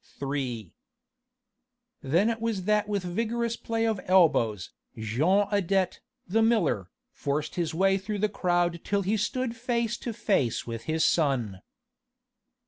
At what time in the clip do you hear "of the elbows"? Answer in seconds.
3.85-4.71